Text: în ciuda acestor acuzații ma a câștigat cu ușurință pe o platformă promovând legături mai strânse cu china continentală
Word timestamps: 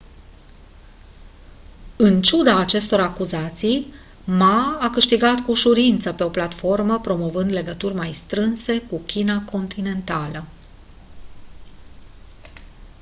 în 1.97 2.21
ciuda 2.21 2.57
acestor 2.59 2.99
acuzații 2.99 3.93
ma 4.25 4.77
a 4.79 4.89
câștigat 4.89 5.39
cu 5.45 5.51
ușurință 5.51 6.13
pe 6.13 6.23
o 6.23 6.29
platformă 6.29 6.99
promovând 6.99 7.51
legături 7.51 7.93
mai 7.95 8.13
strânse 8.13 8.81
cu 8.81 8.97
china 8.99 9.43
continentală 9.51 10.45